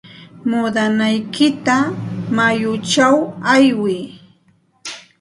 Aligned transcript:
Muudanaykita 0.47 1.75
mayuchaw 2.35 3.15
aywiy. 3.55 3.99